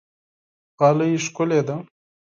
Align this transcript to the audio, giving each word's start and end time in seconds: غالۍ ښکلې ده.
غالۍ 0.79 1.11
ښکلې 1.25 1.59
ده. 1.67 1.75